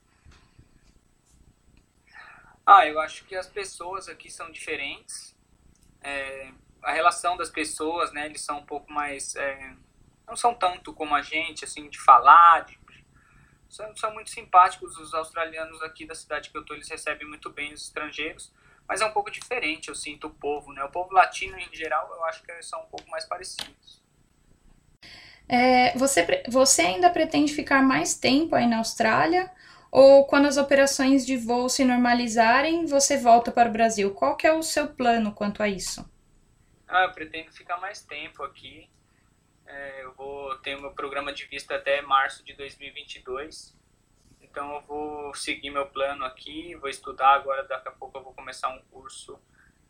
Ah, 2.64 2.86
eu 2.86 2.98
acho 2.98 3.26
que 3.26 3.34
as 3.34 3.46
pessoas 3.46 4.08
aqui 4.08 4.30
são 4.30 4.50
diferentes. 4.50 5.36
É, 6.00 6.50
a 6.82 6.92
relação 6.92 7.36
das 7.36 7.50
pessoas, 7.50 8.12
né, 8.12 8.26
eles 8.26 8.40
são 8.40 8.58
um 8.58 8.66
pouco 8.66 8.92
mais... 8.92 9.34
É, 9.36 9.74
não 10.26 10.36
são 10.36 10.54
tanto 10.54 10.94
como 10.94 11.14
a 11.14 11.22
gente, 11.22 11.64
assim, 11.64 11.88
de 11.90 12.00
falar, 12.00 12.64
de, 12.64 12.78
são, 13.72 13.96
são 13.96 14.12
muito 14.12 14.30
simpáticos 14.30 14.98
os 14.98 15.14
australianos 15.14 15.82
aqui 15.82 16.04
da 16.04 16.14
cidade 16.14 16.50
que 16.50 16.58
eu 16.58 16.64
tô, 16.64 16.74
eles 16.74 16.90
recebem 16.90 17.26
muito 17.26 17.48
bem 17.48 17.72
os 17.72 17.84
estrangeiros, 17.84 18.52
mas 18.86 19.00
é 19.00 19.06
um 19.06 19.12
pouco 19.12 19.30
diferente, 19.30 19.88
eu 19.88 19.94
sinto 19.94 20.26
o 20.26 20.30
povo, 20.30 20.74
né? 20.74 20.84
O 20.84 20.90
povo 20.90 21.14
latino 21.14 21.58
em 21.58 21.74
geral, 21.74 22.12
eu 22.14 22.22
acho 22.26 22.42
que 22.42 22.52
eles 22.52 22.66
são 22.66 22.82
um 22.82 22.86
pouco 22.86 23.08
mais 23.08 23.24
parecidos. 23.24 24.02
É, 25.48 25.96
você, 25.96 26.42
você 26.48 26.82
ainda 26.82 27.08
pretende 27.08 27.54
ficar 27.54 27.82
mais 27.82 28.14
tempo 28.14 28.54
aí 28.54 28.66
na 28.66 28.78
Austrália? 28.78 29.50
Ou 29.90 30.26
quando 30.26 30.46
as 30.46 30.58
operações 30.58 31.24
de 31.24 31.38
voo 31.38 31.68
se 31.68 31.84
normalizarem, 31.84 32.84
você 32.84 33.16
volta 33.16 33.50
para 33.50 33.70
o 33.70 33.72
Brasil? 33.72 34.12
Qual 34.14 34.36
que 34.36 34.46
é 34.46 34.52
o 34.52 34.62
seu 34.62 34.88
plano 34.88 35.32
quanto 35.32 35.62
a 35.62 35.68
isso? 35.68 36.04
Ah, 36.92 37.04
eu 37.04 37.12
pretendo 37.12 37.50
ficar 37.50 37.78
mais 37.78 38.04
tempo 38.04 38.42
aqui. 38.42 38.86
É, 39.64 40.04
eu 40.04 40.12
vou 40.12 40.58
ter 40.58 40.78
meu 40.78 40.92
programa 40.92 41.32
de 41.32 41.46
vista 41.46 41.74
até 41.74 42.02
março 42.02 42.44
de 42.44 42.52
2022. 42.52 43.74
Então 44.42 44.74
eu 44.74 44.82
vou 44.82 45.34
seguir 45.34 45.70
meu 45.70 45.86
plano 45.86 46.22
aqui, 46.22 46.74
vou 46.74 46.90
estudar 46.90 47.30
agora, 47.30 47.64
daqui 47.64 47.88
a 47.88 47.92
pouco 47.92 48.18
eu 48.18 48.22
vou 48.22 48.34
começar 48.34 48.68
um 48.68 48.82
curso 48.90 49.40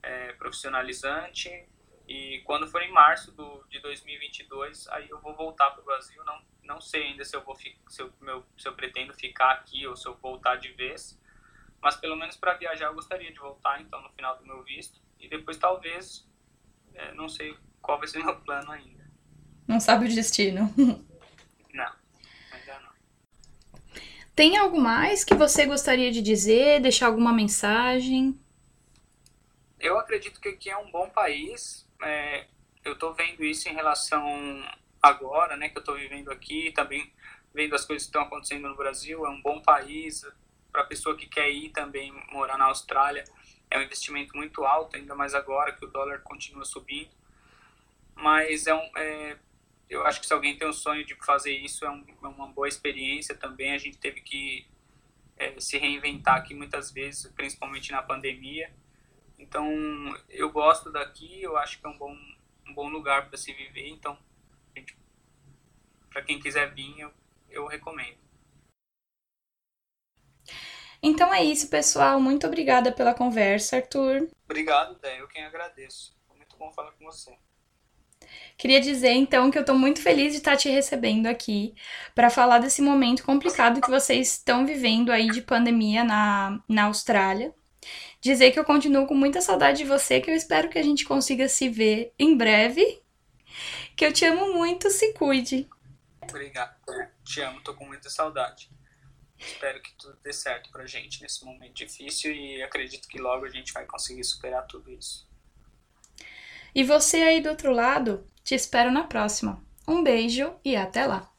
é, 0.00 0.32
profissionalizante 0.34 1.68
e 2.06 2.40
quando 2.44 2.68
for 2.68 2.80
em 2.80 2.92
março 2.92 3.32
do, 3.32 3.64
de 3.68 3.80
2022, 3.80 4.86
aí 4.86 5.10
eu 5.10 5.20
vou 5.20 5.34
voltar 5.34 5.72
para 5.72 5.80
o 5.80 5.84
Brasil. 5.84 6.24
Não, 6.24 6.40
não 6.62 6.80
sei 6.80 7.08
ainda 7.08 7.24
se 7.24 7.34
eu, 7.34 7.42
vou, 7.42 7.56
se, 7.56 7.74
eu, 7.98 8.12
meu, 8.20 8.46
se 8.56 8.68
eu 8.68 8.74
pretendo 8.74 9.12
ficar 9.12 9.50
aqui 9.50 9.84
ou 9.88 9.96
se 9.96 10.06
eu 10.06 10.14
voltar 10.18 10.54
de 10.54 10.70
vez. 10.72 11.20
Mas 11.80 11.96
pelo 11.96 12.14
menos 12.14 12.36
para 12.36 12.54
viajar 12.54 12.86
eu 12.86 12.94
gostaria 12.94 13.32
de 13.32 13.40
voltar, 13.40 13.80
então, 13.80 14.00
no 14.00 14.10
final 14.10 14.38
do 14.38 14.46
meu 14.46 14.62
visto. 14.62 15.00
E 15.18 15.28
depois 15.28 15.56
talvez, 15.56 16.30
é, 16.94 17.12
não 17.14 17.28
sei 17.28 17.56
qual 17.80 17.98
vai 17.98 18.08
ser 18.08 18.22
meu 18.22 18.36
plano 18.36 18.70
ainda. 18.70 19.02
Não 19.66 19.80
sabe 19.80 20.06
o 20.06 20.08
destino. 20.08 20.72
não, 20.76 21.92
ainda 22.52 22.80
não. 22.80 22.92
Tem 24.34 24.56
algo 24.56 24.80
mais 24.80 25.24
que 25.24 25.34
você 25.34 25.66
gostaria 25.66 26.10
de 26.10 26.20
dizer, 26.20 26.80
deixar 26.80 27.06
alguma 27.06 27.32
mensagem? 27.32 28.38
Eu 29.78 29.98
acredito 29.98 30.40
que 30.40 30.48
aqui 30.48 30.70
é 30.70 30.76
um 30.76 30.90
bom 30.90 31.08
país, 31.10 31.88
é, 32.02 32.46
eu 32.84 32.92
estou 32.94 33.12
vendo 33.14 33.44
isso 33.44 33.68
em 33.68 33.74
relação 33.74 34.24
agora, 35.00 35.56
né, 35.56 35.68
que 35.68 35.76
eu 35.76 35.80
estou 35.80 35.96
vivendo 35.96 36.30
aqui, 36.30 36.70
também 36.72 37.12
vendo 37.52 37.74
as 37.74 37.84
coisas 37.84 38.04
que 38.04 38.08
estão 38.08 38.22
acontecendo 38.22 38.68
no 38.68 38.76
Brasil. 38.76 39.26
É 39.26 39.28
um 39.28 39.42
bom 39.42 39.60
país 39.60 40.24
para 40.70 40.82
a 40.82 40.86
pessoa 40.86 41.16
que 41.16 41.26
quer 41.26 41.50
ir 41.50 41.70
também 41.70 42.12
morar 42.32 42.56
na 42.56 42.66
Austrália. 42.66 43.24
É 43.72 43.78
um 43.78 43.82
investimento 43.82 44.36
muito 44.36 44.66
alto, 44.66 44.96
ainda 44.96 45.14
mais 45.14 45.34
agora 45.34 45.72
que 45.72 45.82
o 45.82 45.88
dólar 45.88 46.20
continua 46.20 46.62
subindo. 46.62 47.08
Mas 48.14 48.66
é 48.66 48.74
um, 48.74 48.98
é, 48.98 49.38
eu 49.88 50.06
acho 50.06 50.20
que 50.20 50.26
se 50.26 50.34
alguém 50.34 50.58
tem 50.58 50.68
o 50.68 50.74
sonho 50.74 51.06
de 51.06 51.14
fazer 51.24 51.52
isso, 51.52 51.86
é, 51.86 51.90
um, 51.90 52.04
é 52.22 52.26
uma 52.26 52.48
boa 52.48 52.68
experiência 52.68 53.34
também. 53.34 53.72
A 53.72 53.78
gente 53.78 53.96
teve 53.96 54.20
que 54.20 54.66
é, 55.38 55.58
se 55.58 55.78
reinventar 55.78 56.36
aqui 56.36 56.54
muitas 56.54 56.90
vezes, 56.90 57.32
principalmente 57.32 57.90
na 57.92 58.02
pandemia. 58.02 58.70
Então, 59.38 59.66
eu 60.28 60.50
gosto 60.50 60.92
daqui, 60.92 61.42
eu 61.42 61.56
acho 61.56 61.80
que 61.80 61.86
é 61.86 61.88
um 61.88 61.96
bom, 61.96 62.14
um 62.68 62.74
bom 62.74 62.90
lugar 62.90 63.28
para 63.30 63.38
se 63.38 63.54
viver. 63.54 63.88
Então, 63.88 64.18
para 66.10 66.20
quem 66.20 66.38
quiser 66.38 66.74
vir, 66.74 67.00
eu, 67.00 67.10
eu 67.48 67.66
recomendo. 67.66 68.18
Então 71.02 71.32
é 71.34 71.42
isso, 71.42 71.68
pessoal. 71.68 72.20
Muito 72.20 72.46
obrigada 72.46 72.92
pela 72.92 73.14
conversa, 73.14 73.76
Arthur. 73.76 74.28
Obrigado, 74.44 74.98
Dé. 75.00 75.20
Eu 75.20 75.28
quem 75.28 75.44
agradeço. 75.44 76.16
Foi 76.26 76.36
muito 76.36 76.56
bom 76.56 76.70
falar 76.72 76.92
com 76.92 77.04
você. 77.04 77.36
Queria 78.56 78.80
dizer 78.80 79.10
então 79.10 79.50
que 79.50 79.58
eu 79.58 79.62
estou 79.62 79.76
muito 79.76 80.00
feliz 80.00 80.32
de 80.32 80.38
estar 80.38 80.56
te 80.56 80.68
recebendo 80.68 81.26
aqui 81.26 81.74
para 82.14 82.30
falar 82.30 82.60
desse 82.60 82.80
momento 82.80 83.24
complicado 83.24 83.80
que 83.80 83.90
vocês 83.90 84.34
estão 84.34 84.64
vivendo 84.64 85.10
aí 85.10 85.28
de 85.30 85.42
pandemia 85.42 86.04
na, 86.04 86.62
na 86.68 86.84
Austrália 86.84 87.52
dizer 88.22 88.52
que 88.52 88.58
eu 88.58 88.64
continuo 88.64 89.06
com 89.06 89.14
muita 89.14 89.40
saudade 89.40 89.78
de 89.78 89.84
você, 89.84 90.20
que 90.20 90.30
eu 90.30 90.34
espero 90.34 90.68
que 90.68 90.78
a 90.78 90.82
gente 90.82 91.04
consiga 91.04 91.48
se 91.48 91.68
ver 91.68 92.14
em 92.16 92.36
breve. 92.36 93.02
Que 93.96 94.06
eu 94.06 94.12
te 94.12 94.24
amo 94.24 94.54
muito, 94.54 94.88
se 94.90 95.12
cuide. 95.12 95.68
Obrigado. 96.22 96.74
Te 97.24 97.40
amo, 97.40 97.60
tô 97.60 97.74
com 97.74 97.84
muita 97.84 98.08
saudade. 98.08 98.70
Espero 99.46 99.80
que 99.82 99.92
tudo 99.98 100.16
dê 100.22 100.32
certo 100.32 100.70
pra 100.70 100.86
gente 100.86 101.20
nesse 101.20 101.44
momento 101.44 101.74
difícil 101.74 102.32
e 102.32 102.62
acredito 102.62 103.08
que 103.08 103.18
logo 103.18 103.44
a 103.44 103.50
gente 103.50 103.72
vai 103.72 103.84
conseguir 103.84 104.24
superar 104.24 104.66
tudo 104.66 104.90
isso. 104.90 105.28
E 106.74 106.84
você 106.84 107.18
aí 107.18 107.40
do 107.40 107.50
outro 107.50 107.72
lado, 107.72 108.26
te 108.44 108.54
espero 108.54 108.90
na 108.90 109.04
próxima. 109.04 109.62
Um 109.86 110.02
beijo 110.02 110.54
e 110.64 110.76
até 110.76 111.06
lá! 111.06 111.31